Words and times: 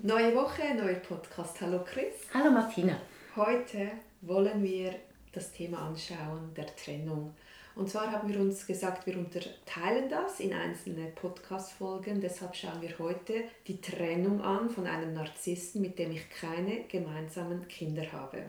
Neue 0.00 0.32
Woche, 0.32 0.62
neuer 0.76 1.00
Podcast. 1.00 1.60
Hallo 1.60 1.82
Chris. 1.84 2.14
Hallo 2.32 2.52
Martina. 2.52 3.00
Heute 3.34 3.90
wollen 4.20 4.62
wir 4.62 4.94
das 5.32 5.50
Thema 5.50 5.88
anschauen 5.88 6.54
der 6.56 6.66
Trennung. 6.76 7.34
Und 7.74 7.90
zwar 7.90 8.12
haben 8.12 8.32
wir 8.32 8.38
uns 8.38 8.64
gesagt, 8.64 9.08
wir 9.08 9.18
unterteilen 9.18 10.08
das 10.08 10.38
in 10.38 10.52
einzelne 10.52 11.08
Podcast-Folgen. 11.16 12.20
Deshalb 12.20 12.54
schauen 12.54 12.80
wir 12.80 12.96
heute 13.00 13.42
die 13.66 13.80
Trennung 13.80 14.40
an 14.40 14.70
von 14.70 14.86
einem 14.86 15.14
Narzissten, 15.14 15.82
mit 15.82 15.98
dem 15.98 16.12
ich 16.12 16.30
keine 16.30 16.84
gemeinsamen 16.84 17.66
Kinder 17.66 18.12
habe. 18.12 18.44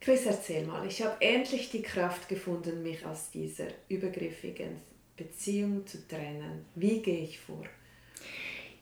Chris, 0.00 0.26
erzähl 0.26 0.64
mal. 0.64 0.86
Ich 0.86 1.02
habe 1.02 1.16
endlich 1.18 1.70
die 1.70 1.82
Kraft 1.82 2.28
gefunden, 2.28 2.84
mich 2.84 3.04
aus 3.04 3.32
dieser 3.32 3.66
übergriffigen 3.88 4.80
Beziehung 5.16 5.84
zu 5.88 6.06
trennen. 6.06 6.66
Wie 6.76 7.02
gehe 7.02 7.24
ich 7.24 7.40
vor? 7.40 7.64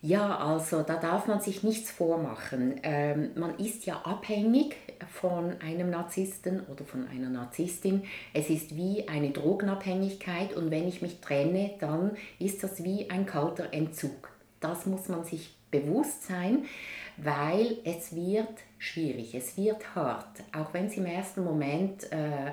Ja, 0.05 0.37
also 0.37 0.83
da 0.83 0.97
darf 0.97 1.29
man 1.29 1.41
sich 1.41 1.63
nichts 1.63 1.93
vormachen. 1.93 2.81
Ähm, 2.83 3.31
man 3.37 3.57
ist 3.59 3.87
ja 3.87 4.01
abhängig 4.03 4.75
von 5.09 5.55
einem 5.61 5.91
Narzissten 5.91 6.61
oder 6.67 6.85
von 6.85 7.07
einer 7.07 7.29
Narzisstin. 7.29 8.03
Es 8.35 8.51
ist 8.51 8.75
wie 8.77 9.07
eine 9.07 9.31
Drogenabhängigkeit 9.31 10.55
und 10.55 10.73
wenn 10.73 10.89
ich 10.89 11.03
mich 11.03 11.21
trenne, 11.21 11.71
dann 11.79 12.17
ist 12.41 12.65
das 12.65 12.83
wie 12.83 13.11
ein 13.11 13.27
kalter 13.27 13.73
Entzug. 13.73 14.31
Das 14.59 14.87
muss 14.87 15.09
man 15.09 15.23
sich 15.23 15.55
bewusst 15.71 16.25
sein, 16.27 16.65
weil 17.17 17.77
es 17.85 18.13
wird 18.13 18.49
schwierig, 18.79 19.37
es 19.37 19.57
wird 19.57 19.95
hart, 19.95 20.43
auch 20.53 20.75
wenn 20.75 20.87
es 20.87 20.97
im 20.97 21.07
ersten 21.07 21.45
Moment 21.45 22.11
äh, 22.11 22.51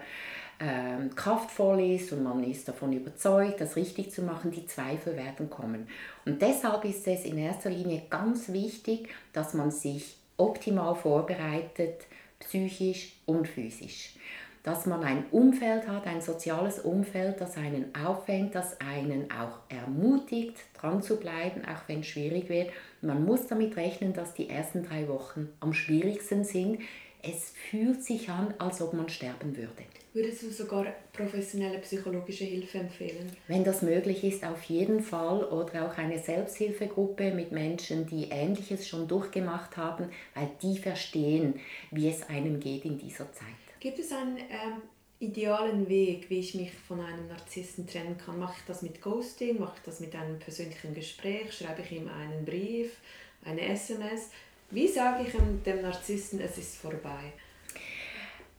ähm, 0.99 1.15
kraftvoll 1.15 1.81
ist 1.81 2.11
und 2.11 2.23
man 2.23 2.43
ist 2.43 2.67
davon 2.67 2.93
überzeugt, 2.93 3.61
das 3.61 3.75
richtig 3.75 4.11
zu 4.11 4.21
machen, 4.21 4.51
die 4.51 4.65
Zweifel 4.65 5.15
werden 5.15 5.49
kommen. 5.49 5.87
Und 6.25 6.41
deshalb 6.41 6.85
ist 6.85 7.07
es 7.07 7.25
in 7.25 7.37
erster 7.37 7.69
Linie 7.69 8.03
ganz 8.09 8.49
wichtig, 8.49 9.09
dass 9.33 9.53
man 9.53 9.71
sich 9.71 10.17
optimal 10.37 10.95
vorbereitet, 10.95 12.05
psychisch 12.39 13.13
und 13.25 13.47
physisch. 13.47 14.15
Dass 14.63 14.85
man 14.85 15.03
ein 15.03 15.25
Umfeld 15.31 15.87
hat, 15.87 16.05
ein 16.05 16.21
soziales 16.21 16.79
Umfeld, 16.79 17.39
das 17.39 17.55
einen 17.57 17.93
auffängt, 17.95 18.55
das 18.55 18.77
einen 18.81 19.31
auch 19.31 19.59
ermutigt, 19.69 20.57
dran 20.73 21.01
zu 21.01 21.17
bleiben, 21.17 21.61
auch 21.65 21.87
wenn 21.87 22.01
es 22.01 22.07
schwierig 22.07 22.49
wird. 22.49 22.69
Man 23.01 23.23
muss 23.23 23.47
damit 23.47 23.77
rechnen, 23.77 24.13
dass 24.13 24.33
die 24.33 24.49
ersten 24.49 24.83
drei 24.83 25.07
Wochen 25.07 25.49
am 25.61 25.73
schwierigsten 25.73 26.43
sind. 26.43 26.79
Es 27.21 27.51
fühlt 27.69 28.03
sich 28.03 28.29
an, 28.29 28.53
als 28.59 28.81
ob 28.81 28.93
man 28.93 29.09
sterben 29.09 29.55
würde. 29.57 29.83
Würdest 30.13 30.41
du 30.41 30.49
sogar 30.49 30.85
professionelle 31.13 31.79
psychologische 31.79 32.45
Hilfe 32.45 32.79
empfehlen? 32.79 33.29
Wenn 33.47 33.63
das 33.63 33.81
möglich 33.81 34.23
ist, 34.23 34.43
auf 34.45 34.63
jeden 34.63 35.01
Fall. 35.01 35.43
Oder 35.43 35.87
auch 35.87 35.97
eine 35.97 36.17
Selbsthilfegruppe 36.17 37.31
mit 37.31 37.51
Menschen, 37.51 38.07
die 38.07 38.29
Ähnliches 38.29 38.87
schon 38.87 39.07
durchgemacht 39.07 39.75
haben, 39.77 40.09
weil 40.33 40.49
die 40.61 40.77
verstehen, 40.77 41.59
wie 41.91 42.09
es 42.09 42.27
einem 42.29 42.59
geht 42.59 42.85
in 42.85 42.97
dieser 42.97 43.31
Zeit. 43.33 43.47
Gibt 43.79 43.99
es 43.99 44.11
einen 44.11 44.37
ähm, 44.37 44.81
idealen 45.19 45.87
Weg, 45.89 46.29
wie 46.29 46.39
ich 46.39 46.55
mich 46.55 46.71
von 46.73 47.01
einem 47.01 47.27
Narzissten 47.27 47.85
trennen 47.85 48.17
kann? 48.17 48.39
Mache 48.39 48.55
ich 48.59 48.65
das 48.65 48.81
mit 48.81 49.01
Ghosting? 49.01 49.59
Mache 49.59 49.75
ich 49.77 49.83
das 49.83 49.99
mit 49.99 50.15
einem 50.15 50.39
persönlichen 50.39 50.93
Gespräch? 50.93 51.53
Schreibe 51.53 51.81
ich 51.81 51.91
ihm 51.91 52.07
einen 52.07 52.45
Brief, 52.45 52.97
eine 53.43 53.61
SMS? 53.61 54.29
Wie 54.71 54.87
sage 54.87 55.23
ich 55.23 55.33
dem 55.65 55.81
Narzissten, 55.81 56.39
es 56.41 56.57
ist 56.59 56.77
vorbei? 56.77 57.33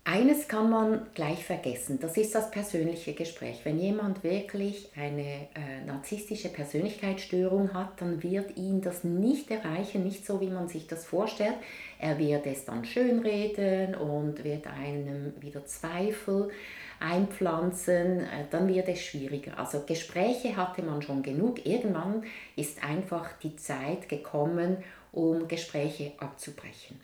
Eines 0.02 0.48
kann 0.48 0.68
man 0.68 1.06
gleich 1.14 1.44
vergessen, 1.44 2.00
das 2.00 2.16
ist 2.16 2.34
das 2.34 2.50
persönliche 2.50 3.12
Gespräch. 3.12 3.60
Wenn 3.62 3.78
jemand 3.78 4.24
wirklich 4.24 4.90
eine 4.96 5.48
äh, 5.54 5.84
narzisstische 5.86 6.48
Persönlichkeitsstörung 6.48 7.74
hat, 7.74 8.00
dann 8.00 8.20
wird 8.22 8.56
ihn 8.56 8.80
das 8.80 9.04
nicht 9.04 9.52
erreichen, 9.52 10.02
nicht 10.02 10.26
so 10.26 10.40
wie 10.40 10.48
man 10.48 10.66
sich 10.66 10.88
das 10.88 11.04
vorstellt. 11.04 11.54
Er 12.00 12.18
wird 12.18 12.44
es 12.46 12.64
dann 12.64 12.84
schönreden 12.84 13.94
und 13.94 14.42
wird 14.42 14.66
einem 14.66 15.32
wieder 15.40 15.64
Zweifel 15.66 16.50
einpflanzen, 16.98 18.20
äh, 18.20 18.46
dann 18.50 18.66
wird 18.68 18.88
es 18.88 19.00
schwieriger. 19.00 19.58
Also 19.58 19.84
Gespräche 19.86 20.56
hatte 20.56 20.82
man 20.82 21.02
schon 21.02 21.22
genug. 21.22 21.64
Irgendwann 21.66 22.24
ist 22.56 22.82
einfach 22.82 23.38
die 23.42 23.54
Zeit 23.54 24.08
gekommen, 24.08 24.78
um 25.12 25.48
Gespräche 25.48 26.12
abzubrechen. 26.18 27.00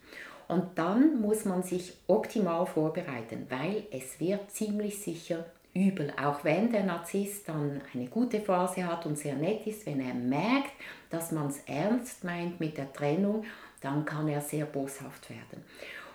Und 0.49 0.79
dann 0.79 1.21
muss 1.21 1.45
man 1.45 1.63
sich 1.63 1.95
optimal 2.07 2.67
vorbereiten, 2.67 3.47
weil 3.49 3.85
es 3.91 4.21
wird 4.21 4.51
ziemlich 4.51 5.01
sicher 5.01 5.45
übel. 5.75 6.13
Auch 6.23 6.45
wenn 6.45 6.71
der 6.71 6.85
Narzisst 6.85 7.49
dann 7.49 7.81
eine 7.93 8.07
gute 8.07 8.41
Phase 8.41 8.87
hat 8.87 9.07
und 9.07 9.19
sehr 9.19 9.35
nett 9.35 9.67
ist, 9.67 9.87
wenn 9.87 10.01
er 10.01 10.15
merkt, 10.15 10.73
dass 11.11 11.33
man 11.33 11.49
es 11.49 11.61
ernst 11.67 12.25
meint 12.25 12.61
mit 12.61 12.79
der 12.79 12.93
Trennung, 12.93 13.45
dann 13.81 14.05
kann 14.05 14.29
er 14.29 14.41
sehr 14.41 14.67
boshaft 14.67 15.29
werden. 15.31 15.65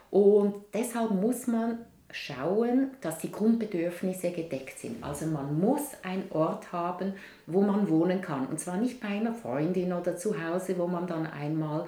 Und 0.10 0.56
deshalb 0.74 1.12
muss 1.12 1.48
man 1.48 1.80
schauen, 2.12 2.92
dass 3.02 3.20
die 3.20 3.32
Grundbedürfnisse 3.32 4.32
gedeckt 4.32 4.80
sind. 4.80 5.04
Also 5.04 5.26
man 5.26 5.60
muss 5.60 5.82
einen 6.04 6.32
Ort 6.32 6.72
haben, 6.72 7.14
wo 7.48 7.62
man 7.62 7.90
wohnen 7.90 8.22
kann. 8.22 8.48
Und 8.48 8.60
zwar 8.60 8.78
nicht 8.78 9.00
bei 9.00 9.10
einer 9.10 9.34
Freundin 9.34 9.94
oder 9.94 10.16
zu 10.18 10.36
Hause, 10.44 10.78
wo 10.78 10.88
man 10.88 11.08
dann 11.08 11.26
einmal 11.26 11.86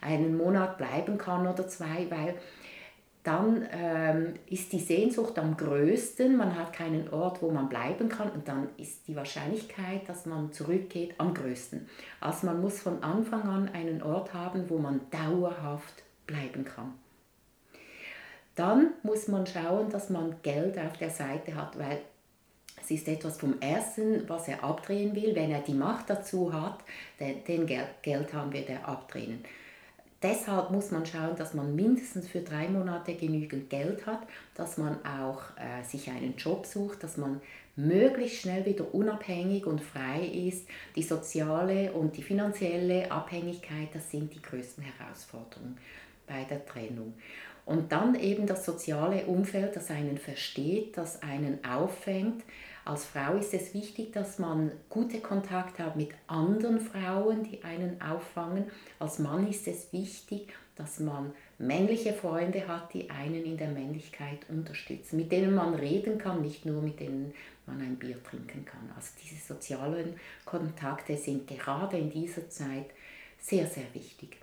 einen 0.00 0.36
Monat 0.36 0.78
bleiben 0.78 1.16
kann 1.18 1.46
oder 1.46 1.66
zwei, 1.68 2.06
weil 2.10 2.34
dann 3.22 3.64
ähm, 3.70 4.34
ist 4.46 4.72
die 4.72 4.80
Sehnsucht 4.80 5.38
am 5.38 5.56
größten, 5.56 6.36
man 6.36 6.58
hat 6.58 6.72
keinen 6.72 7.08
Ort, 7.10 7.40
wo 7.40 7.52
man 7.52 7.68
bleiben 7.68 8.08
kann 8.08 8.30
und 8.30 8.48
dann 8.48 8.68
ist 8.78 9.06
die 9.06 9.14
Wahrscheinlichkeit, 9.14 10.08
dass 10.08 10.26
man 10.26 10.52
zurückgeht, 10.52 11.14
am 11.18 11.32
größten. 11.32 11.88
Also 12.20 12.46
man 12.46 12.60
muss 12.60 12.80
von 12.80 13.02
Anfang 13.02 13.42
an 13.42 13.68
einen 13.68 14.02
Ort 14.02 14.34
haben, 14.34 14.68
wo 14.68 14.78
man 14.78 15.02
dauerhaft 15.10 16.02
bleiben 16.26 16.64
kann. 16.64 16.94
Dann 18.54 18.90
muss 19.02 19.28
man 19.28 19.46
schauen, 19.46 19.90
dass 19.90 20.10
man 20.10 20.36
Geld 20.42 20.78
auf 20.78 20.96
der 20.98 21.10
Seite 21.10 21.54
hat, 21.54 21.78
weil 21.78 21.98
es 22.80 22.90
ist 22.90 23.08
etwas 23.08 23.38
vom 23.38 23.60
Ersten, 23.60 24.28
was 24.28 24.48
er 24.48 24.62
abdrehen 24.64 25.14
will. 25.14 25.34
Wenn 25.34 25.52
er 25.52 25.60
die 25.60 25.74
Macht 25.74 26.10
dazu 26.10 26.52
hat, 26.52 26.80
den, 27.20 27.44
den 27.44 27.66
Geld 27.66 28.34
haben 28.34 28.52
wir 28.52 28.62
der 28.62 28.86
abdrehen. 28.86 29.44
Deshalb 30.22 30.70
muss 30.70 30.92
man 30.92 31.04
schauen, 31.04 31.34
dass 31.36 31.52
man 31.52 31.74
mindestens 31.74 32.28
für 32.28 32.40
drei 32.40 32.68
Monate 32.68 33.14
genügend 33.14 33.70
Geld 33.70 34.06
hat, 34.06 34.20
dass 34.54 34.78
man 34.78 35.04
auch 35.04 35.42
äh, 35.56 35.82
sich 35.84 36.10
einen 36.10 36.36
Job 36.36 36.64
sucht, 36.64 37.02
dass 37.02 37.16
man 37.16 37.40
möglichst 37.74 38.42
schnell 38.42 38.64
wieder 38.64 38.94
unabhängig 38.94 39.66
und 39.66 39.80
frei 39.80 40.24
ist. 40.24 40.68
Die 40.94 41.02
soziale 41.02 41.92
und 41.92 42.16
die 42.16 42.22
finanzielle 42.22 43.10
Abhängigkeit, 43.10 43.88
das 43.92 44.12
sind 44.12 44.32
die 44.32 44.42
größten 44.42 44.84
Herausforderungen 44.84 45.76
bei 46.28 46.44
der 46.44 46.64
Trennung. 46.66 47.14
Und 47.64 47.92
dann 47.92 48.14
eben 48.14 48.46
das 48.46 48.64
soziale 48.64 49.26
Umfeld, 49.26 49.76
das 49.76 49.90
einen 49.90 50.18
versteht, 50.18 50.96
das 50.96 51.22
einen 51.22 51.64
auffängt, 51.64 52.42
als 52.84 53.04
Frau 53.04 53.36
ist 53.36 53.54
es 53.54 53.74
wichtig, 53.74 54.12
dass 54.12 54.40
man 54.40 54.72
gute 54.88 55.20
Kontakte 55.20 55.84
hat 55.84 55.94
mit 55.94 56.10
anderen 56.26 56.80
Frauen, 56.80 57.44
die 57.44 57.62
einen 57.62 58.02
auffangen. 58.02 58.64
Als 58.98 59.20
Mann 59.20 59.46
ist 59.48 59.68
es 59.68 59.92
wichtig, 59.92 60.52
dass 60.74 60.98
man 60.98 61.32
männliche 61.58 62.12
Freunde 62.12 62.66
hat, 62.66 62.92
die 62.92 63.08
einen 63.08 63.44
in 63.44 63.56
der 63.56 63.68
Männlichkeit 63.68 64.38
unterstützen, 64.48 65.16
mit 65.16 65.30
denen 65.30 65.54
man 65.54 65.74
reden 65.74 66.18
kann, 66.18 66.42
nicht 66.42 66.66
nur 66.66 66.82
mit 66.82 66.98
denen 66.98 67.32
man 67.66 67.80
ein 67.80 67.96
Bier 67.96 68.20
trinken 68.24 68.64
kann. 68.64 68.90
Also 68.96 69.10
diese 69.22 69.40
sozialen 69.40 70.14
Kontakte 70.44 71.16
sind 71.16 71.46
gerade 71.46 71.98
in 71.98 72.10
dieser 72.10 72.50
Zeit 72.50 72.86
sehr, 73.38 73.66
sehr 73.66 73.94
wichtig. 73.94 74.41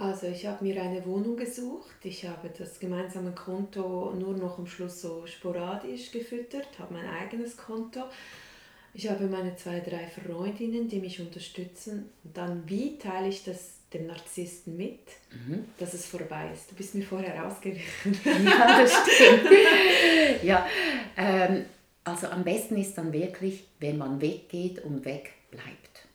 Also 0.00 0.28
ich 0.28 0.46
habe 0.46 0.64
mir 0.64 0.80
eine 0.80 1.04
Wohnung 1.04 1.36
gesucht. 1.36 1.96
Ich 2.04 2.26
habe 2.26 2.50
das 2.56 2.80
gemeinsame 2.80 3.32
Konto 3.32 4.14
nur 4.18 4.34
noch 4.34 4.58
am 4.58 4.66
Schluss 4.66 5.02
so 5.02 5.26
sporadisch 5.26 6.10
gefüttert, 6.10 6.66
habe 6.78 6.94
mein 6.94 7.06
eigenes 7.06 7.54
Konto. 7.54 8.00
Ich 8.94 9.10
habe 9.10 9.26
meine 9.26 9.54
zwei, 9.56 9.80
drei 9.80 10.06
Freundinnen, 10.06 10.88
die 10.88 11.00
mich 11.00 11.20
unterstützen. 11.20 12.08
Und 12.24 12.34
dann, 12.34 12.62
wie 12.66 12.96
teile 12.96 13.28
ich 13.28 13.44
das 13.44 13.74
dem 13.92 14.06
Narzissten 14.06 14.74
mit, 14.74 15.00
mhm. 15.32 15.66
dass 15.78 15.92
es 15.92 16.06
vorbei 16.06 16.48
ist? 16.54 16.70
Du 16.70 16.76
bist 16.76 16.94
mir 16.94 17.04
vorher 17.04 17.46
ausgewichen. 17.46 18.18
Ja, 18.24 18.80
das 18.80 18.92
stimmt. 18.92 19.50
ja, 20.42 20.66
ähm, 21.18 21.66
also 22.04 22.28
am 22.28 22.42
besten 22.42 22.78
ist 22.78 22.96
dann 22.96 23.12
wirklich, 23.12 23.64
wenn 23.80 23.98
man 23.98 24.18
weggeht 24.22 24.82
und 24.82 25.04
wegbleibt. 25.04 26.08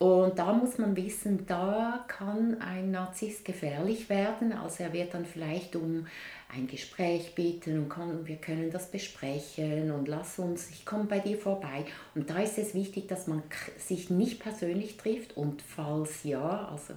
Und 0.00 0.38
da 0.38 0.54
muss 0.54 0.78
man 0.78 0.96
wissen, 0.96 1.44
da 1.46 2.06
kann 2.08 2.58
ein 2.62 2.90
Narzisst 2.90 3.44
gefährlich 3.44 4.08
werden. 4.08 4.54
Also 4.54 4.82
er 4.84 4.94
wird 4.94 5.12
dann 5.12 5.26
vielleicht 5.26 5.76
um 5.76 6.06
ein 6.48 6.66
Gespräch 6.66 7.34
bitten 7.34 7.80
und 7.80 7.90
kann, 7.90 8.26
wir 8.26 8.36
können 8.36 8.70
das 8.70 8.90
besprechen 8.90 9.90
und 9.90 10.08
lass 10.08 10.38
uns, 10.38 10.70
ich 10.70 10.86
komme 10.86 11.04
bei 11.04 11.18
dir 11.18 11.36
vorbei. 11.36 11.84
Und 12.14 12.30
da 12.30 12.38
ist 12.38 12.56
es 12.56 12.72
wichtig, 12.72 13.08
dass 13.08 13.26
man 13.26 13.42
sich 13.76 14.08
nicht 14.08 14.40
persönlich 14.40 14.96
trifft 14.96 15.36
und 15.36 15.60
falls 15.60 16.24
ja, 16.24 16.66
also 16.72 16.94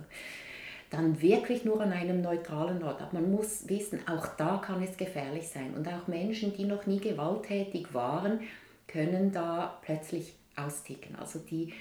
dann 0.89 1.21
wirklich 1.21 1.65
nur 1.65 1.81
an 1.81 1.91
einem 1.91 2.21
neutralen 2.21 2.81
Ort. 2.83 3.01
Aber 3.01 3.19
man 3.19 3.29
muss 3.29 3.67
wissen, 3.67 3.99
auch 4.07 4.27
da 4.37 4.61
kann 4.65 4.81
es 4.81 4.95
gefährlich 4.95 5.49
sein. 5.49 5.73
Und 5.73 5.89
auch 5.89 6.07
Menschen, 6.07 6.53
die 6.55 6.63
noch 6.63 6.85
nie 6.85 7.01
gewalttätig 7.01 7.93
waren, 7.93 8.39
können 8.87 9.33
da 9.33 9.77
plötzlich 9.81 10.35
austicken. 10.55 11.17
Also 11.17 11.39
die 11.39 11.73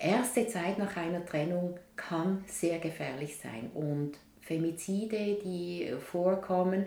erste 0.00 0.46
Zeit 0.48 0.78
nach 0.78 0.96
einer 0.96 1.24
Trennung 1.24 1.78
kann 1.96 2.44
sehr 2.46 2.78
gefährlich 2.78 3.36
sein. 3.36 3.70
Und 3.74 4.12
Femizide, 4.40 5.38
die 5.44 5.92
vorkommen, 6.00 6.86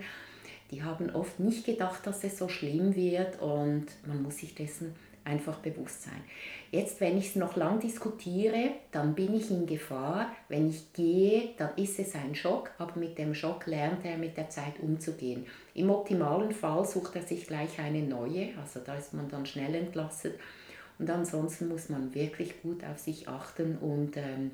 die 0.71 0.83
haben 0.83 1.11
oft 1.11 1.39
nicht 1.39 1.65
gedacht, 1.65 2.05
dass 2.05 2.23
es 2.23 2.37
so 2.37 2.49
schlimm 2.49 2.95
wird 2.95 3.41
und 3.41 3.85
man 4.07 4.23
muss 4.23 4.37
sich 4.37 4.55
dessen 4.55 4.95
einfach 5.25 5.59
bewusst 5.59 6.03
sein. 6.03 6.21
Jetzt, 6.71 6.99
wenn 6.99 7.17
ich 7.17 7.27
es 7.27 7.35
noch 7.35 7.55
lang 7.55 7.79
diskutiere, 7.79 8.71
dann 8.91 9.15
bin 9.15 9.33
ich 9.33 9.51
in 9.51 9.65
Gefahr. 9.65 10.31
Wenn 10.49 10.69
ich 10.69 10.91
gehe, 10.93 11.49
dann 11.57 11.69
ist 11.77 11.99
es 11.99 12.15
ein 12.15 12.35
Schock, 12.35 12.71
aber 12.77 12.99
mit 12.99 13.17
dem 13.17 13.33
Schock 13.33 13.67
lernt 13.67 14.03
er 14.03 14.17
mit 14.17 14.35
der 14.35 14.49
Zeit 14.49 14.79
umzugehen. 14.81 15.45
Im 15.75 15.89
optimalen 15.89 16.51
Fall 16.51 16.85
sucht 16.85 17.15
er 17.15 17.21
sich 17.21 17.47
gleich 17.47 17.79
eine 17.79 18.01
neue, 18.01 18.49
also 18.59 18.79
da 18.83 18.95
ist 18.95 19.13
man 19.13 19.29
dann 19.29 19.45
schnell 19.45 19.75
entlastet. 19.75 20.39
Und 20.99 21.09
ansonsten 21.09 21.67
muss 21.67 21.89
man 21.89 22.13
wirklich 22.13 22.61
gut 22.61 22.83
auf 22.83 22.99
sich 22.99 23.27
achten 23.27 23.77
und 23.77 24.15
ähm, 24.17 24.51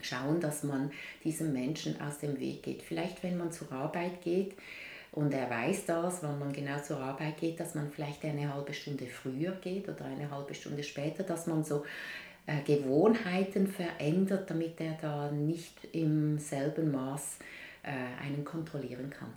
schauen, 0.00 0.40
dass 0.40 0.62
man 0.62 0.90
diesem 1.24 1.52
Menschen 1.52 2.00
aus 2.00 2.18
dem 2.18 2.38
Weg 2.38 2.62
geht. 2.62 2.82
Vielleicht, 2.82 3.22
wenn 3.22 3.38
man 3.38 3.52
zur 3.52 3.72
Arbeit 3.72 4.22
geht 4.22 4.54
und 5.12 5.32
er 5.34 5.50
weiß 5.50 5.86
das, 5.86 6.22
wenn 6.22 6.38
man 6.38 6.52
genau 6.52 6.78
zur 6.80 6.98
Arbeit 6.98 7.38
geht, 7.38 7.58
dass 7.58 7.74
man 7.74 7.90
vielleicht 7.90 8.24
eine 8.24 8.52
halbe 8.52 8.72
Stunde 8.72 9.06
früher 9.06 9.52
geht 9.52 9.88
oder 9.88 10.04
eine 10.04 10.30
halbe 10.30 10.54
Stunde 10.54 10.82
später, 10.82 11.24
dass 11.24 11.46
man 11.46 11.64
so 11.64 11.84
äh, 12.46 12.62
Gewohnheiten 12.62 13.66
verändert, 13.66 14.48
damit 14.48 14.80
er 14.80 14.96
da 15.00 15.30
nicht 15.30 15.88
im 15.92 16.38
selben 16.38 16.92
Maß 16.92 17.38
äh, 17.82 18.22
einen 18.24 18.44
kontrollieren 18.44 19.10
kann. 19.10 19.32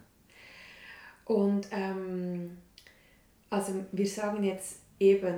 Und 1.26 1.68
ähm, 1.72 2.58
also 3.50 3.86
wir 3.92 4.08
sagen 4.08 4.44
jetzt 4.44 4.80
eben, 5.00 5.36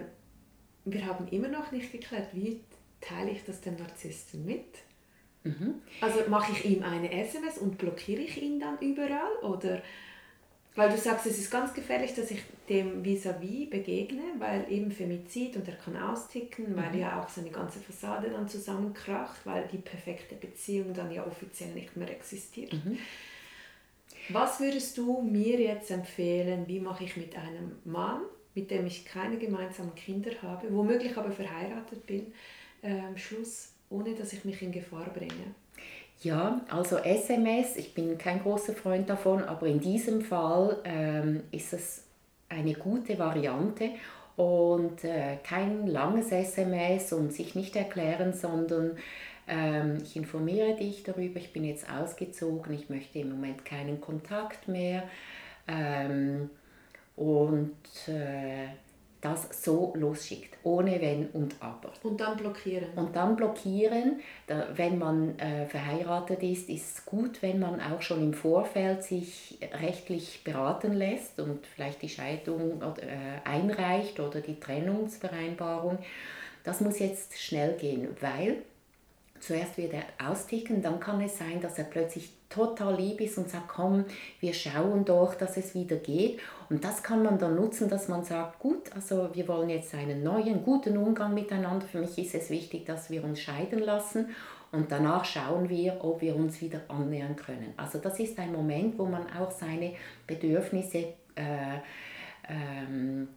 wir 0.85 1.05
haben 1.05 1.27
immer 1.29 1.47
noch 1.47 1.71
nicht 1.71 1.91
geklärt, 1.91 2.29
wie 2.33 2.61
teile 3.01 3.31
ich 3.31 3.43
das 3.43 3.61
dem 3.61 3.75
Narzissten 3.75 4.45
mit? 4.45 4.65
Mhm. 5.43 5.81
Also 6.01 6.21
mache 6.29 6.51
ich 6.53 6.65
ihm 6.65 6.83
eine 6.83 7.11
SMS 7.11 7.57
und 7.57 7.77
blockiere 7.77 8.21
ich 8.21 8.41
ihn 8.41 8.59
dann 8.59 8.79
überall? 8.79 9.35
Oder 9.43 9.81
weil 10.75 10.89
du 10.89 10.97
sagst, 10.97 11.25
es 11.25 11.37
ist 11.37 11.49
ganz 11.49 11.73
gefährlich, 11.73 12.13
dass 12.15 12.31
ich 12.31 12.41
dem 12.67 13.03
vis-à-vis 13.03 13.67
-vis 13.67 13.69
begegne, 13.69 14.23
weil 14.39 14.65
eben 14.69 14.91
Femizid 14.91 15.55
und 15.55 15.67
er 15.67 15.75
kann 15.75 15.95
austicken, 15.95 16.71
mhm. 16.71 16.77
weil 16.77 16.99
ja 16.99 17.21
auch 17.21 17.29
seine 17.29 17.49
ganze 17.49 17.79
Fassade 17.79 18.29
dann 18.29 18.49
zusammenkracht, 18.49 19.45
weil 19.45 19.67
die 19.71 19.77
perfekte 19.77 20.35
Beziehung 20.35 20.93
dann 20.93 21.11
ja 21.11 21.25
offiziell 21.25 21.73
nicht 21.73 21.95
mehr 21.95 22.09
existiert. 22.09 22.73
Mhm. 22.73 22.97
Was 24.29 24.59
würdest 24.59 24.97
du 24.97 25.21
mir 25.21 25.59
jetzt 25.61 25.91
empfehlen, 25.91 26.67
wie 26.67 26.79
mache 26.79 27.03
ich 27.03 27.15
mit 27.15 27.37
einem 27.37 27.77
Mann, 27.85 28.21
mit 28.55 28.71
dem 28.71 28.87
ich 28.87 29.05
keine 29.05 29.37
gemeinsamen 29.37 29.93
Kinder 29.95 30.31
habe, 30.41 30.73
womöglich 30.73 31.15
aber 31.17 31.31
verheiratet 31.31 32.05
bin, 32.07 32.33
äh, 32.81 33.17
Schluss, 33.17 33.73
ohne 33.89 34.15
dass 34.15 34.33
ich 34.33 34.45
mich 34.45 34.61
in 34.61 34.71
Gefahr 34.71 35.09
bringe. 35.13 35.53
Ja, 36.21 36.61
also 36.69 36.97
SMS, 36.97 37.75
ich 37.75 37.93
bin 37.93 38.17
kein 38.17 38.41
großer 38.41 38.73
Freund 38.73 39.09
davon, 39.09 39.43
aber 39.43 39.67
in 39.67 39.79
diesem 39.79 40.21
Fall 40.21 40.77
ähm, 40.85 41.43
ist 41.51 41.73
es 41.73 42.03
eine 42.47 42.73
gute 42.73 43.19
Variante 43.19 43.91
und 44.37 45.03
äh, 45.03 45.37
kein 45.43 45.87
langes 45.87 46.31
SMS 46.31 47.11
und 47.13 47.33
sich 47.33 47.55
nicht 47.55 47.75
erklären, 47.75 48.33
sondern 48.33 48.97
ähm, 49.47 49.97
ich 50.03 50.15
informiere 50.15 50.75
dich 50.75 51.03
darüber, 51.03 51.39
ich 51.39 51.53
bin 51.53 51.65
jetzt 51.65 51.89
ausgezogen, 51.89 52.73
ich 52.73 52.89
möchte 52.89 53.19
im 53.19 53.31
Moment 53.31 53.65
keinen 53.65 54.01
Kontakt 54.01 54.67
mehr. 54.67 55.03
Ähm, 55.67 56.49
und 57.15 57.75
äh, 58.07 58.67
das 59.25 59.63
so 59.63 59.91
losschickt, 59.95 60.55
ohne 60.63 61.01
Wenn 61.01 61.27
und 61.29 61.55
Aber. 61.59 61.91
Und 62.03 62.19
dann 62.21 62.37
blockieren. 62.37 62.89
Und 62.95 63.15
dann 63.15 63.35
blockieren. 63.35 64.19
Da, 64.45 64.67
wenn 64.75 64.99
man 64.99 65.39
äh, 65.39 65.65
verheiratet 65.65 66.43
ist, 66.43 66.69
ist 66.69 66.97
es 66.97 67.05
gut, 67.05 67.41
wenn 67.41 67.59
man 67.59 67.81
auch 67.81 68.03
schon 68.03 68.21
im 68.21 68.33
Vorfeld 68.33 69.03
sich 69.03 69.57
rechtlich 69.81 70.43
beraten 70.43 70.93
lässt 70.93 71.39
und 71.39 71.65
vielleicht 71.65 72.03
die 72.03 72.09
Scheidung 72.09 72.81
äh, 72.81 73.47
einreicht 73.49 74.19
oder 74.19 74.41
die 74.41 74.59
Trennungsvereinbarung. 74.59 75.97
Das 76.63 76.81
muss 76.81 76.99
jetzt 76.99 77.39
schnell 77.39 77.73
gehen, 77.77 78.09
weil 78.21 78.57
zuerst 79.39 79.77
wird 79.77 79.93
er 79.93 80.29
austicken, 80.29 80.81
dann 80.81 80.99
kann 80.99 81.21
es 81.21 81.37
sein, 81.37 81.61
dass 81.61 81.77
er 81.77 81.85
plötzlich 81.85 82.31
total 82.49 82.95
lieb 82.95 83.21
ist 83.21 83.37
und 83.37 83.49
sagt, 83.49 83.67
komm, 83.67 84.05
wir 84.39 84.53
schauen 84.53 85.05
doch, 85.05 85.35
dass 85.35 85.57
es 85.57 85.75
wieder 85.75 85.97
geht. 85.97 86.39
Und 86.69 86.83
das 86.83 87.03
kann 87.03 87.23
man 87.23 87.37
dann 87.37 87.55
nutzen, 87.55 87.89
dass 87.89 88.07
man 88.07 88.23
sagt, 88.23 88.59
gut, 88.59 88.93
also 88.95 89.29
wir 89.33 89.47
wollen 89.47 89.69
jetzt 89.69 89.93
einen 89.93 90.23
neuen, 90.23 90.63
guten 90.63 90.97
Umgang 90.97 91.33
miteinander. 91.33 91.85
Für 91.85 91.99
mich 91.99 92.17
ist 92.17 92.33
es 92.35 92.49
wichtig, 92.49 92.85
dass 92.85 93.09
wir 93.09 93.23
uns 93.23 93.39
scheiden 93.39 93.79
lassen 93.79 94.29
und 94.71 94.91
danach 94.91 95.25
schauen 95.25 95.69
wir, 95.69 96.03
ob 96.03 96.21
wir 96.21 96.35
uns 96.35 96.61
wieder 96.61 96.81
annähern 96.87 97.35
können. 97.35 97.73
Also 97.77 97.99
das 97.99 98.19
ist 98.19 98.37
ein 98.39 98.51
Moment, 98.51 98.97
wo 98.97 99.05
man 99.05 99.25
auch 99.31 99.51
seine 99.51 99.93
Bedürfnisse 100.27 101.13
äh, 101.35 101.79
ähm, 102.49 103.29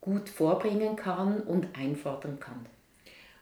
gut 0.00 0.28
vorbringen 0.28 0.96
kann 0.96 1.40
und 1.40 1.68
einfordern 1.76 2.38
kann. 2.38 2.66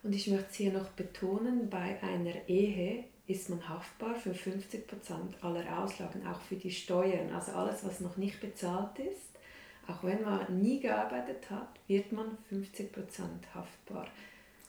Und 0.05 0.15
ich 0.15 0.29
möchte 0.29 0.53
hier 0.53 0.73
noch 0.73 0.89
betonen, 0.91 1.71
bei 1.71 1.99
einer 2.03 2.47
Ehe 2.47 3.05
ist 3.27 3.49
man 3.49 3.67
haftbar 3.67 4.15
für 4.15 4.33
50% 4.33 4.83
aller 5.41 5.79
Auslagen, 5.79 6.27
auch 6.27 6.41
für 6.43 6.57
die 6.57 6.71
Steuern. 6.71 7.33
Also 7.35 7.53
alles, 7.53 7.85
was 7.85 8.01
noch 8.01 8.19
nicht 8.19 8.39
bezahlt 8.39 8.99
ist, 8.99 9.33
auch 9.89 10.05
wenn 10.05 10.23
man 10.23 10.61
nie 10.61 10.79
gearbeitet 10.79 11.51
hat, 11.51 11.69
wird 11.89 12.13
man 12.13 12.37
50% 12.53 12.91
haftbar. 13.55 14.07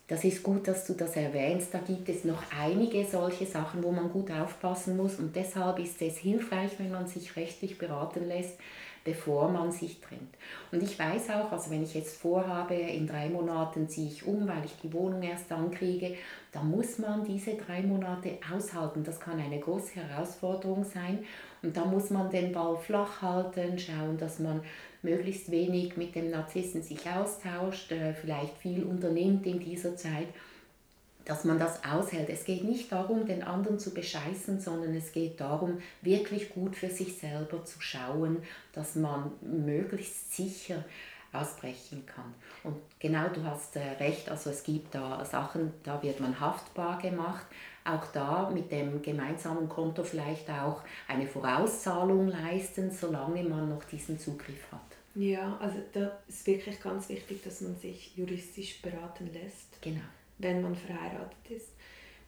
Das 0.07 0.23
ist 0.23 0.41
gut, 0.41 0.67
dass 0.67 0.85
du 0.85 0.93
das 0.93 1.17
erwähnst. 1.17 1.73
Da 1.73 1.79
gibt 1.79 2.07
es 2.07 2.23
noch 2.23 2.41
einige 2.57 3.03
solche 3.05 3.45
Sachen, 3.45 3.83
wo 3.83 3.91
man 3.91 4.11
gut 4.11 4.31
aufpassen 4.31 4.95
muss. 4.95 5.19
Und 5.19 5.35
deshalb 5.35 5.79
ist 5.79 6.01
es 6.01 6.17
hilfreich, 6.17 6.71
wenn 6.77 6.91
man 6.91 7.07
sich 7.07 7.35
rechtlich 7.35 7.77
beraten 7.77 8.25
lässt, 8.27 8.57
bevor 9.05 9.49
man 9.49 9.71
sich 9.71 10.01
trennt. 10.01 10.35
Und 10.71 10.83
ich 10.83 10.97
weiß 10.99 11.29
auch, 11.29 11.51
also 11.51 11.69
wenn 11.69 11.83
ich 11.83 11.93
jetzt 11.93 12.17
vorhabe, 12.17 12.73
in 12.73 13.07
drei 13.07 13.29
Monaten 13.29 13.87
ziehe 13.87 14.09
ich 14.09 14.25
um, 14.25 14.47
weil 14.47 14.65
ich 14.65 14.75
die 14.83 14.91
Wohnung 14.91 15.21
erst 15.21 15.49
dann 15.51 15.71
kriege, 15.71 16.15
da 16.51 16.63
muss 16.63 16.97
man 16.97 17.23
diese 17.23 17.53
drei 17.53 17.83
Monate 17.83 18.39
aushalten. 18.53 19.03
Das 19.03 19.19
kann 19.19 19.39
eine 19.39 19.59
große 19.59 19.95
Herausforderung 19.95 20.83
sein. 20.83 21.19
Und 21.61 21.77
da 21.77 21.85
muss 21.85 22.09
man 22.09 22.31
den 22.31 22.51
Ball 22.51 22.77
flach 22.77 23.21
halten, 23.21 23.77
schauen, 23.77 24.17
dass 24.17 24.39
man 24.39 24.61
möglichst 25.03 25.51
wenig 25.51 25.95
mit 25.97 26.15
dem 26.15 26.31
Narzissen 26.31 26.81
sich 26.81 27.07
austauscht, 27.07 27.91
äh, 27.91 28.13
vielleicht 28.13 28.57
viel 28.57 28.83
unternimmt 28.83 29.45
in 29.45 29.59
dieser 29.59 29.95
Zeit 29.95 30.27
dass 31.25 31.43
man 31.43 31.59
das 31.59 31.83
aushält. 31.83 32.29
Es 32.29 32.45
geht 32.45 32.63
nicht 32.63 32.91
darum, 32.91 33.25
den 33.25 33.43
anderen 33.43 33.79
zu 33.79 33.93
bescheißen, 33.93 34.61
sondern 34.61 34.95
es 34.95 35.11
geht 35.11 35.41
darum, 35.41 35.79
wirklich 36.01 36.49
gut 36.49 36.75
für 36.75 36.89
sich 36.89 37.17
selber 37.17 37.65
zu 37.65 37.81
schauen, 37.81 38.43
dass 38.73 38.95
man 38.95 39.31
möglichst 39.41 40.35
sicher 40.35 40.85
ausbrechen 41.33 42.05
kann. 42.05 42.33
Und 42.63 42.77
genau, 42.99 43.27
du 43.27 43.43
hast 43.43 43.75
äh, 43.75 43.81
recht, 43.99 44.29
also 44.29 44.51
es 44.51 44.63
gibt 44.63 44.95
da 44.95 45.25
Sachen, 45.25 45.73
da 45.83 46.01
wird 46.01 46.19
man 46.21 46.39
haftbar 46.39 47.01
gemacht. 47.01 47.45
Auch 47.83 48.05
da 48.13 48.49
mit 48.49 48.71
dem 48.71 49.01
gemeinsamen 49.01 49.67
Konto 49.67 50.03
vielleicht 50.03 50.49
auch 50.49 50.81
eine 51.07 51.27
Vorauszahlung 51.27 52.29
leisten, 52.29 52.89
solange 52.89 53.43
man 53.43 53.69
noch 53.69 53.83
diesen 53.83 54.17
Zugriff 54.17 54.71
hat. 54.71 54.79
Ja, 55.13 55.57
also 55.59 55.77
da 55.93 56.11
ist 56.27 56.47
wirklich 56.47 56.81
ganz 56.81 57.09
wichtig, 57.09 57.43
dass 57.43 57.61
man 57.61 57.75
sich 57.75 58.15
juristisch 58.15 58.81
beraten 58.81 59.29
lässt. 59.33 59.81
Genau 59.81 60.01
wenn 60.37 60.61
man 60.61 60.75
verheiratet 60.75 61.49
ist. 61.49 61.69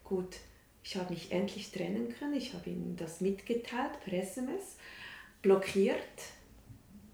Gut, 0.03 0.37
ich 0.83 0.95
habe 0.95 1.13
mich 1.13 1.31
endlich 1.31 1.71
trennen 1.71 2.13
können, 2.17 2.35
ich 2.35 2.53
habe 2.53 2.69
ihm 2.69 2.95
das 2.95 3.19
mitgeteilt 3.21 3.99
per 4.03 4.13
SMS, 4.13 4.77
blockiert 5.41 5.97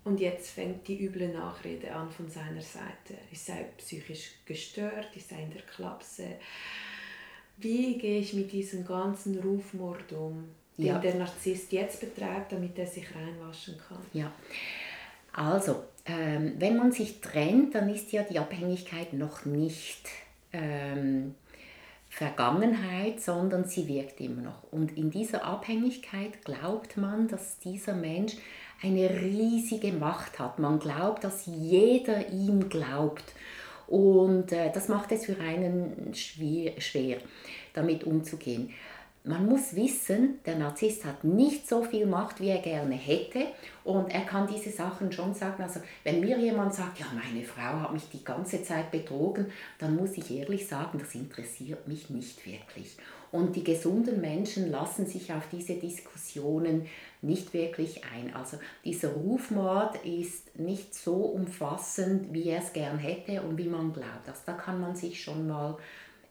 und 0.03 0.19
jetzt 0.19 0.51
fängt 0.51 0.87
die 0.87 1.03
üble 1.03 1.29
Nachrede 1.29 1.93
an 1.93 2.11
von 2.11 2.29
seiner 2.29 2.61
Seite. 2.61 3.15
Ich 3.31 3.41
sei 3.41 3.65
psychisch 3.77 4.31
gestört, 4.45 5.09
ich 5.15 5.25
sei 5.25 5.41
in 5.41 5.51
der 5.51 5.61
Klapse. 5.61 6.25
Wie 7.57 7.97
gehe 7.97 8.19
ich 8.19 8.33
mit 8.33 8.51
diesem 8.51 8.85
ganzen 8.85 9.39
Rufmord 9.39 10.11
um, 10.13 10.49
den 10.77 10.85
ja. 10.85 10.99
der 10.99 11.15
Narzisst 11.15 11.71
jetzt 11.71 12.01
betreibt, 12.01 12.51
damit 12.51 12.77
er 12.77 12.87
sich 12.87 13.05
reinwaschen 13.15 13.77
kann? 13.77 14.05
Ja, 14.11 14.33
also, 15.31 15.83
ähm, 16.05 16.53
wenn 16.57 16.77
man 16.77 16.91
sich 16.91 17.21
trennt, 17.21 17.73
dann 17.75 17.89
ist 17.89 18.11
ja 18.11 18.23
die 18.23 18.37
Abhängigkeit 18.37 19.13
noch 19.13 19.45
nicht 19.45 20.09
ähm, 20.53 21.35
Vergangenheit, 22.09 23.21
sondern 23.21 23.65
sie 23.65 23.87
wirkt 23.87 24.21
immer 24.21 24.41
noch. 24.41 24.71
Und 24.71 24.95
in 24.97 25.09
dieser 25.09 25.43
Abhängigkeit 25.43 26.45
glaubt 26.45 26.95
man, 26.95 27.27
dass 27.27 27.57
dieser 27.59 27.93
Mensch 27.95 28.33
eine 28.83 29.09
riesige 29.09 29.91
Macht 29.91 30.37
hat. 30.37 30.59
Man 30.59 30.77
glaubt, 30.77 31.23
dass 31.23 31.45
jeder 31.47 32.29
ihm 32.29 32.69
glaubt. 32.69 33.23
Und 33.87 34.51
äh, 34.51 34.71
das 34.71 34.89
macht 34.89 35.11
es 35.11 35.25
für 35.25 35.39
einen 35.39 36.13
schwer, 36.13 36.79
schwer, 36.79 37.17
damit 37.73 38.03
umzugehen. 38.03 38.71
Man 39.25 39.45
muss 39.45 39.73
wissen, 39.73 40.39
der 40.45 40.57
Narzisst 40.57 41.05
hat 41.05 41.23
nicht 41.23 41.69
so 41.69 41.81
viel 41.81 42.05
Macht, 42.05 42.41
wie 42.41 42.49
er 42.49 42.61
gerne 42.61 42.95
hätte. 42.95 43.45
Und 43.85 44.13
er 44.13 44.25
kann 44.25 44.47
diese 44.47 44.69
Sachen 44.69 45.13
schon 45.13 45.33
sagen. 45.33 45.63
Also 45.63 45.79
wenn 46.03 46.19
mir 46.19 46.37
jemand 46.37 46.73
sagt, 46.73 46.99
ja, 46.99 47.05
meine 47.13 47.45
Frau 47.45 47.79
hat 47.79 47.93
mich 47.93 48.09
die 48.09 48.23
ganze 48.23 48.63
Zeit 48.63 48.91
betrogen, 48.91 49.45
dann 49.79 49.95
muss 49.95 50.17
ich 50.17 50.29
ehrlich 50.29 50.67
sagen, 50.67 50.99
das 50.99 51.15
interessiert 51.15 51.87
mich 51.87 52.09
nicht 52.09 52.45
wirklich. 52.45 52.97
Und 53.31 53.55
die 53.55 53.63
gesunden 53.63 54.19
Menschen 54.19 54.69
lassen 54.69 55.07
sich 55.07 55.31
auf 55.31 55.47
diese 55.51 55.75
Diskussionen 55.75 56.85
nicht 57.21 57.53
wirklich 57.53 58.01
ein. 58.13 58.35
Also 58.35 58.57
dieser 58.83 59.13
Rufmord 59.13 59.95
ist 60.05 60.59
nicht 60.59 60.93
so 60.93 61.15
umfassend, 61.15 62.33
wie 62.33 62.49
er 62.49 62.59
es 62.59 62.73
gern 62.73 62.99
hätte 62.99 63.41
und 63.41 63.57
wie 63.57 63.69
man 63.69 63.93
glaubt. 63.93 64.27
Also 64.27 64.41
da 64.45 64.53
kann 64.53 64.81
man 64.81 64.95
sich 64.97 65.23
schon 65.23 65.47
mal 65.47 65.77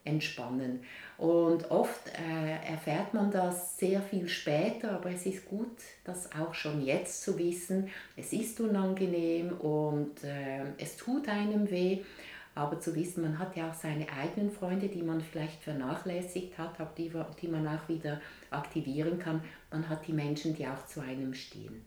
entspannen. 0.05 0.81
Und 1.19 1.71
oft 1.71 2.09
äh, 2.09 2.73
erfährt 2.73 3.15
man 3.15 3.31
das 3.31 3.79
sehr 3.79 4.03
viel 4.03 4.29
später, 4.29 4.93
aber 4.93 5.11
es 5.11 5.25
ist 5.27 5.47
gut, 5.47 5.77
das 6.05 6.31
auch 6.33 6.55
schon 6.55 6.85
jetzt 6.85 7.23
zu 7.23 7.39
wissen. 7.39 7.89
Es 8.17 8.33
ist 8.33 8.61
unangenehm 8.61 9.53
und 9.53 10.25
äh, 10.25 10.65
es 10.79 10.97
tut 10.97 11.29
einem 11.29 11.71
weh, 11.71 12.01
aber 12.55 12.81
zu 12.81 12.95
wissen, 12.95 13.23
man 13.23 13.39
hat 13.39 13.57
ja 13.57 13.71
auch 13.71 13.75
seine 13.75 14.07
eigenen 14.13 14.51
Freunde, 14.51 14.89
die 14.89 15.03
man 15.03 15.21
vielleicht 15.21 15.63
vernachlässigt 15.63 16.59
hat, 16.59 16.81
aber 16.81 16.93
die, 16.99 17.11
die 17.41 17.49
man 17.49 17.67
auch 17.67 17.89
wieder 17.89 18.21
aktivieren 18.51 19.19
kann. 19.19 19.43
Man 19.71 19.89
hat 19.89 20.07
die 20.07 20.13
Menschen, 20.13 20.55
die 20.55 20.67
auch 20.67 20.87
zu 20.87 21.01
einem 21.01 21.33
stehen. 21.33 21.85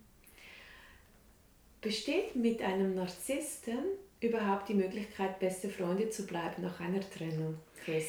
Besteht 1.81 2.35
mit 2.35 2.63
einem 2.63 2.95
Narzissten 2.95 3.77
überhaupt 4.25 4.69
die 4.69 4.73
Möglichkeit, 4.73 5.39
beste 5.39 5.69
Freunde 5.69 6.09
zu 6.09 6.25
bleiben 6.25 6.61
nach 6.61 6.79
einer 6.79 7.01
Trennung? 7.09 7.57
Chris? 7.83 8.05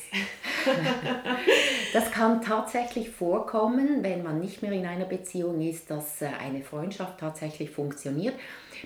das 1.93 2.11
kann 2.11 2.41
tatsächlich 2.41 3.11
vorkommen, 3.11 4.03
wenn 4.03 4.23
man 4.23 4.41
nicht 4.41 4.63
mehr 4.63 4.73
in 4.73 4.87
einer 4.87 5.05
Beziehung 5.05 5.61
ist, 5.61 5.91
dass 5.91 6.23
äh, 6.23 6.29
eine 6.41 6.63
Freundschaft 6.63 7.21
tatsächlich 7.21 7.71
funktioniert. 7.71 8.35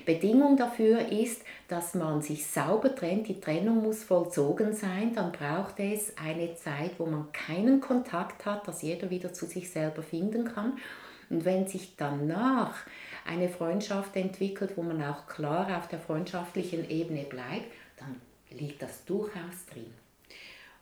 Bedingung 0.05 0.57
dafür 0.57 1.09
ist, 1.09 1.43
dass 1.67 1.93
man 1.93 2.21
sich 2.21 2.45
sauber 2.45 2.93
trennt. 2.93 3.27
Die 3.27 3.39
Trennung 3.39 3.81
muss 3.81 4.03
vollzogen 4.03 4.73
sein. 4.73 5.13
Dann 5.13 5.31
braucht 5.31 5.79
es 5.79 6.17
eine 6.17 6.55
Zeit, 6.55 6.91
wo 6.97 7.05
man 7.05 7.31
keinen 7.31 7.79
Kontakt 7.79 8.45
hat, 8.45 8.67
dass 8.67 8.81
jeder 8.81 9.09
wieder 9.09 9.33
zu 9.33 9.45
sich 9.45 9.69
selber 9.69 10.01
finden 10.01 10.45
kann. 10.53 10.77
Und 11.31 11.45
wenn 11.45 11.65
sich 11.65 11.95
danach 11.95 12.75
eine 13.25 13.47
Freundschaft 13.47 14.17
entwickelt, 14.17 14.73
wo 14.75 14.83
man 14.83 15.01
auch 15.01 15.27
klar 15.27 15.77
auf 15.77 15.87
der 15.87 15.99
freundschaftlichen 15.99 16.89
Ebene 16.89 17.23
bleibt, 17.23 17.71
dann 17.97 18.19
liegt 18.49 18.81
das 18.81 19.05
durchaus 19.05 19.65
drin. 19.71 19.93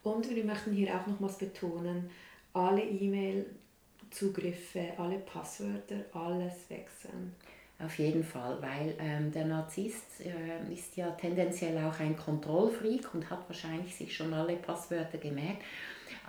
Und 0.02 0.34
wir 0.34 0.44
möchten 0.44 0.74
hier 0.74 0.96
auch 0.96 1.06
nochmals 1.06 1.38
betonen, 1.38 2.10
alle 2.54 2.82
E-Mail-Zugriffe, 2.82 4.94
alle 4.98 5.20
Passwörter, 5.20 6.06
alles 6.14 6.68
wechseln. 6.70 7.36
Auf 7.78 8.00
jeden 8.00 8.24
Fall, 8.24 8.60
weil 8.62 8.96
ähm, 9.00 9.32
der 9.32 9.46
Narzisst 9.46 10.22
äh, 10.22 10.64
ist 10.74 10.98
ja 10.98 11.12
tendenziell 11.12 11.78
auch 11.78 12.00
ein 12.00 12.18
Kontrollfreak 12.18 13.14
und 13.14 13.30
hat 13.30 13.48
wahrscheinlich 13.48 13.96
sich 13.96 14.16
schon 14.16 14.34
alle 14.34 14.56
Passwörter 14.56 15.20
gemerkt. 15.20 15.62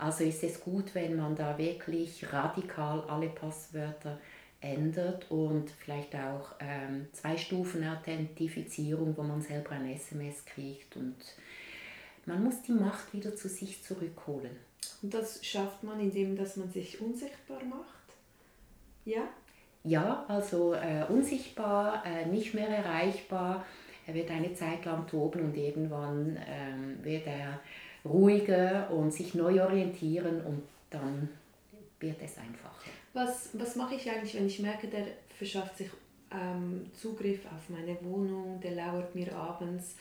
Also 0.01 0.23
ist 0.23 0.43
es 0.43 0.59
gut, 0.59 0.95
wenn 0.95 1.15
man 1.15 1.35
da 1.35 1.55
wirklich 1.59 2.33
radikal 2.33 3.01
alle 3.01 3.29
Passwörter 3.29 4.17
ändert 4.59 5.29
und 5.29 5.69
vielleicht 5.69 6.15
auch 6.15 6.53
ähm, 6.59 7.05
zwei 7.11 7.37
Stufen 7.37 7.87
Authentifizierung, 7.87 9.15
wo 9.15 9.21
man 9.21 9.43
selber 9.43 9.73
ein 9.73 9.91
SMS 9.91 10.43
kriegt 10.45 10.97
und 10.97 11.17
man 12.25 12.43
muss 12.43 12.63
die 12.63 12.71
Macht 12.71 13.13
wieder 13.13 13.35
zu 13.35 13.47
sich 13.47 13.83
zurückholen. 13.83 14.55
Und 15.03 15.13
das 15.13 15.45
schafft 15.45 15.83
man, 15.83 15.99
indem 15.99 16.35
dass 16.35 16.57
man 16.57 16.71
sich 16.71 16.99
unsichtbar 16.99 17.63
macht? 17.63 18.17
Ja? 19.05 19.29
Ja, 19.83 20.25
also 20.27 20.73
äh, 20.73 21.05
unsichtbar, 21.09 22.03
äh, 22.07 22.25
nicht 22.25 22.55
mehr 22.55 22.69
erreichbar. 22.69 23.63
Er 24.07 24.15
wird 24.15 24.31
eine 24.31 24.55
Zeit 24.55 24.83
lang 24.83 25.05
toben 25.05 25.41
und 25.41 25.55
irgendwann 25.55 26.37
äh, 26.37 27.03
wird 27.05 27.27
er 27.27 27.59
ruhiger 28.05 28.89
und 28.91 29.13
sich 29.13 29.33
neu 29.35 29.63
orientieren 29.63 30.41
und 30.45 30.63
dann 30.89 31.29
wird 31.99 32.17
es 32.21 32.37
einfacher. 32.37 32.89
Was, 33.13 33.49
was 33.53 33.75
mache 33.75 33.95
ich 33.95 34.09
eigentlich, 34.09 34.35
wenn 34.35 34.47
ich 34.47 34.59
merke, 34.59 34.87
der 34.87 35.05
verschafft 35.37 35.77
sich 35.77 35.89
ähm, 36.31 36.89
Zugriff 36.93 37.45
auf 37.45 37.69
meine 37.69 37.97
Wohnung, 38.01 38.59
der 38.61 38.71
lauert 38.71 39.13
mir 39.15 39.35
abends 39.35 39.95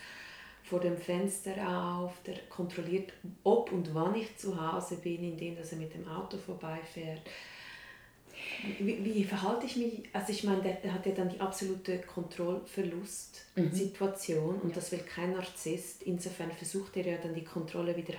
vor 0.63 0.81
dem 0.81 0.97
Fenster 0.97 1.55
auf, 1.69 2.23
der 2.25 2.37
kontrolliert, 2.49 3.13
ob 3.43 3.73
und 3.73 3.95
wann 3.95 4.15
ich 4.15 4.37
zu 4.37 4.61
Hause 4.61 4.97
bin, 4.97 5.25
indem 5.25 5.57
dass 5.57 5.73
er 5.73 5.79
mit 5.79 5.95
dem 5.95 6.07
Auto 6.07 6.39
vorbeifährt. 6.39 7.23
Wie, 8.79 9.05
wie 9.05 9.25
verhalte 9.25 9.67
ich 9.67 9.77
mich? 9.77 10.03
Also 10.13 10.33
ich 10.33 10.45
meine, 10.45 10.63
der, 10.63 10.93
hat 10.93 11.05
ja 11.07 11.13
dann 11.13 11.29
die 11.29 11.41
absolute 11.41 11.99
Kontrollverlust-Situation 11.99 14.57
mhm. 14.57 14.63
und 14.63 14.77
das 14.77 14.93
will 14.93 15.01
kein 15.01 15.33
Narzisst. 15.33 16.03
Insofern 16.03 16.53
versucht 16.53 16.97
er 16.97 17.07
ja 17.07 17.19
dann 17.19 17.35
die 17.35 17.45
Kontrolle 17.45 17.97
wieder 17.97 18.15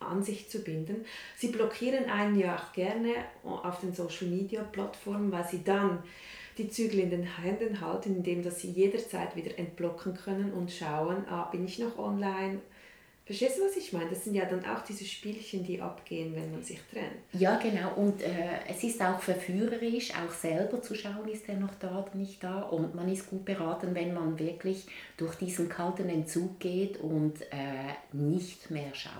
an 0.00 0.22
sich 0.22 0.48
zu 0.48 0.60
binden. 0.60 1.04
Sie 1.36 1.48
blockieren 1.48 2.06
einen 2.06 2.38
ja 2.38 2.56
auch 2.56 2.72
gerne 2.72 3.14
auf 3.44 3.80
den 3.80 3.94
Social 3.94 4.28
Media 4.28 4.62
Plattformen, 4.62 5.32
weil 5.32 5.46
sie 5.48 5.64
dann 5.64 6.02
die 6.58 6.68
Zügel 6.68 7.00
in 7.00 7.10
den 7.10 7.24
Händen 7.24 7.80
halten, 7.80 8.16
indem 8.16 8.42
dass 8.42 8.60
sie 8.60 8.70
jederzeit 8.70 9.36
wieder 9.36 9.58
entblocken 9.58 10.14
können 10.14 10.52
und 10.52 10.70
schauen, 10.70 11.26
ah, 11.28 11.48
bin 11.50 11.66
ich 11.66 11.78
noch 11.78 11.98
online? 11.98 12.60
Verstehst 13.26 13.58
du, 13.58 13.64
was 13.64 13.76
ich 13.76 13.92
meine? 13.92 14.08
Das 14.08 14.22
sind 14.22 14.36
ja 14.36 14.44
dann 14.44 14.64
auch 14.64 14.82
diese 14.82 15.04
Spielchen, 15.04 15.64
die 15.64 15.80
abgehen, 15.80 16.32
wenn 16.36 16.52
man 16.52 16.62
sich 16.62 16.78
trennt. 16.92 17.16
Ja, 17.32 17.58
genau. 17.58 17.92
Und 17.96 18.22
äh, 18.22 18.60
es 18.68 18.84
ist 18.84 19.02
auch 19.02 19.18
verführerisch, 19.18 20.12
auch 20.12 20.32
selber 20.32 20.80
zu 20.80 20.94
schauen, 20.94 21.28
ist 21.28 21.48
er 21.48 21.56
noch 21.56 21.74
da 21.80 22.04
oder 22.04 22.14
nicht 22.14 22.44
da. 22.44 22.60
Und 22.60 22.94
man 22.94 23.10
ist 23.12 23.28
gut 23.28 23.44
beraten, 23.44 23.96
wenn 23.96 24.14
man 24.14 24.38
wirklich 24.38 24.86
durch 25.16 25.34
diesen 25.34 25.68
kalten 25.68 26.08
Entzug 26.08 26.60
geht 26.60 26.98
und 26.98 27.42
äh, 27.50 27.94
nicht 28.12 28.70
mehr 28.70 28.94
schaut. 28.94 29.12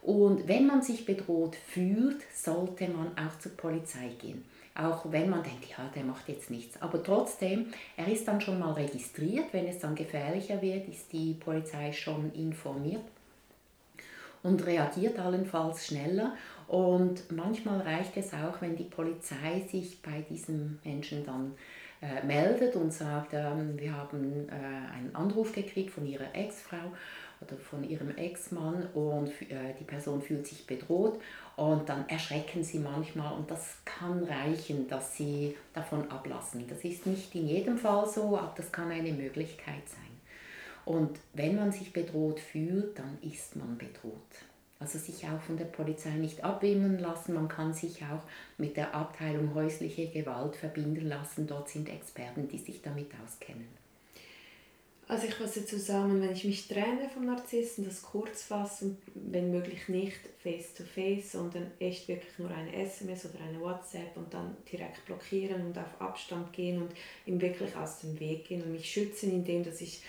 Und 0.00 0.48
wenn 0.48 0.66
man 0.66 0.80
sich 0.80 1.04
bedroht 1.04 1.56
fühlt, 1.56 2.22
sollte 2.34 2.88
man 2.88 3.08
auch 3.18 3.38
zur 3.38 3.52
Polizei 3.52 4.08
gehen. 4.18 4.46
Auch 4.76 5.12
wenn 5.12 5.30
man 5.30 5.42
denkt, 5.42 5.66
ja, 5.70 5.88
der 5.94 6.02
macht 6.02 6.28
jetzt 6.28 6.50
nichts. 6.50 6.82
Aber 6.82 7.02
trotzdem, 7.02 7.66
er 7.96 8.08
ist 8.08 8.26
dann 8.26 8.40
schon 8.40 8.58
mal 8.58 8.72
registriert. 8.72 9.52
Wenn 9.52 9.66
es 9.66 9.78
dann 9.78 9.94
gefährlicher 9.94 10.60
wird, 10.60 10.88
ist 10.88 11.12
die 11.12 11.34
Polizei 11.34 11.92
schon 11.92 12.32
informiert 12.32 13.04
und 14.42 14.64
reagiert 14.66 15.18
allenfalls 15.18 15.86
schneller. 15.86 16.34
Und 16.66 17.30
manchmal 17.30 17.80
reicht 17.82 18.16
es 18.16 18.32
auch, 18.32 18.60
wenn 18.60 18.74
die 18.74 18.84
Polizei 18.84 19.64
sich 19.70 20.02
bei 20.02 20.24
diesem 20.28 20.78
Menschen 20.84 21.24
dann 21.24 21.52
äh, 22.02 22.24
meldet 22.26 22.76
und 22.76 22.92
sagt, 22.92 23.32
ähm, 23.32 23.78
wir 23.78 23.96
haben 23.96 24.48
äh, 24.48 24.52
einen 24.52 25.14
Anruf 25.14 25.52
gekriegt 25.52 25.90
von 25.90 26.06
ihrer 26.06 26.34
Ex-Frau 26.34 26.92
oder 27.46 27.56
von 27.56 27.88
ihrem 27.88 28.16
Ex-Mann 28.16 28.86
und 28.94 29.28
äh, 29.50 29.74
die 29.78 29.84
Person 29.84 30.22
fühlt 30.22 30.46
sich 30.46 30.66
bedroht 30.66 31.20
und 31.56 31.88
dann 31.88 32.08
erschrecken 32.08 32.64
sie 32.64 32.78
manchmal 32.78 33.36
und 33.36 33.50
das 33.50 33.76
kann 33.84 34.24
reichen, 34.24 34.88
dass 34.88 35.16
sie 35.16 35.56
davon 35.72 36.10
ablassen. 36.10 36.66
Das 36.68 36.84
ist 36.84 37.06
nicht 37.06 37.34
in 37.34 37.46
jedem 37.46 37.78
Fall 37.78 38.08
so, 38.08 38.36
aber 38.38 38.54
das 38.56 38.72
kann 38.72 38.90
eine 38.90 39.12
Möglichkeit 39.12 39.88
sein. 39.88 40.00
Und 40.84 41.18
wenn 41.32 41.56
man 41.56 41.72
sich 41.72 41.92
bedroht 41.92 42.40
fühlt, 42.40 42.98
dann 42.98 43.18
ist 43.22 43.56
man 43.56 43.78
bedroht. 43.78 44.12
Also 44.80 44.98
sich 44.98 45.24
auch 45.26 45.40
von 45.40 45.56
der 45.56 45.64
Polizei 45.64 46.10
nicht 46.10 46.44
abwimmeln 46.44 46.98
lassen. 46.98 47.34
Man 47.34 47.48
kann 47.48 47.72
sich 47.72 48.02
auch 48.02 48.22
mit 48.58 48.76
der 48.76 48.94
Abteilung 48.94 49.54
häusliche 49.54 50.08
Gewalt 50.08 50.56
verbinden 50.56 51.06
lassen. 51.08 51.46
Dort 51.46 51.70
sind 51.70 51.88
Experten, 51.88 52.48
die 52.48 52.58
sich 52.58 52.82
damit 52.82 53.10
auskennen. 53.24 53.83
Also 55.06 55.26
ich 55.26 55.34
fasse 55.34 55.66
zusammen, 55.66 56.22
wenn 56.22 56.32
ich 56.32 56.44
mich 56.44 56.66
trenne 56.66 57.10
vom 57.12 57.26
Narzissen, 57.26 57.84
das 57.84 58.00
kurz 58.02 58.42
fassen, 58.42 58.96
wenn 59.14 59.50
möglich 59.50 59.88
nicht 59.88 60.20
face 60.42 60.72
to 60.72 60.82
face, 60.82 61.32
sondern 61.32 61.70
echt 61.78 62.08
wirklich 62.08 62.38
nur 62.38 62.50
eine 62.50 62.74
SMS 62.74 63.26
oder 63.26 63.44
eine 63.44 63.60
WhatsApp 63.60 64.16
und 64.16 64.32
dann 64.32 64.56
direkt 64.70 65.04
blockieren 65.04 65.66
und 65.66 65.76
auf 65.76 66.00
Abstand 66.00 66.54
gehen 66.54 66.80
und 66.80 66.90
ihm 67.26 67.38
wirklich 67.38 67.76
aus 67.76 67.98
dem 67.98 68.18
Weg 68.18 68.46
gehen 68.46 68.62
und 68.62 68.72
mich 68.72 68.90
schützen, 68.90 69.30
indem 69.30 69.62
dass 69.62 69.82
ich 69.82 70.02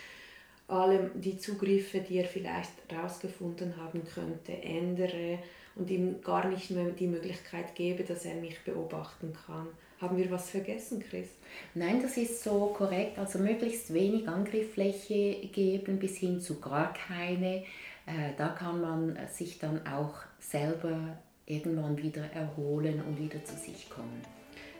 alle 0.66 1.10
die 1.14 1.38
Zugriffe, 1.38 2.00
die 2.00 2.16
er 2.16 2.24
vielleicht 2.24 2.72
herausgefunden 2.88 3.76
haben 3.76 4.02
könnte, 4.04 4.52
ändere 4.52 5.38
und 5.74 5.90
ihm 5.90 6.22
gar 6.22 6.48
nicht 6.48 6.70
mehr 6.70 6.86
die 6.90 7.06
Möglichkeit 7.06 7.74
gebe, 7.74 8.02
dass 8.02 8.24
er 8.24 8.34
mich 8.36 8.58
beobachten 8.64 9.36
kann. 9.46 9.68
Haben 10.00 10.18
wir 10.18 10.30
was 10.30 10.50
vergessen, 10.50 11.02
Chris? 11.08 11.28
Nein, 11.74 12.02
das 12.02 12.16
ist 12.16 12.42
so 12.42 12.66
korrekt. 12.76 13.18
Also 13.18 13.38
möglichst 13.38 13.92
wenig 13.94 14.28
Angriffsfläche 14.28 15.48
geben 15.48 15.98
bis 15.98 16.18
hin 16.18 16.40
zu 16.40 16.60
gar 16.60 16.92
keine. 16.92 17.64
äh, 18.06 18.32
da 18.36 18.48
kann 18.48 18.80
man 18.80 19.18
sich 19.32 19.58
dann 19.58 19.86
auch 19.86 20.14
selber 20.38 21.16
irgendwann 21.46 21.96
wieder 21.96 22.24
erholen 22.32 23.02
und 23.06 23.18
wieder 23.18 23.42
zu 23.44 23.56
sich 23.56 23.88
kommen. 23.88 24.22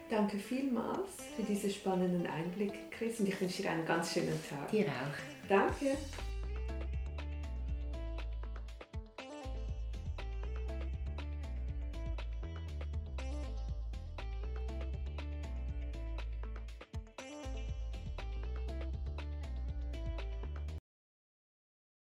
Danke 0.08 0.38
vielmals 0.38 1.08
für 1.34 1.42
diesen 1.42 1.70
spannenden 1.70 2.26
Einblick, 2.26 2.90
Chris, 2.92 3.18
und 3.18 3.28
ich 3.28 3.40
wünsche 3.40 3.62
dir 3.62 3.70
einen 3.70 3.86
ganz 3.86 4.12
schönen 4.12 4.38
Tag. 4.48 4.70
Dir 4.70 4.86
auch. 4.86 5.48
Danke. 5.48 5.96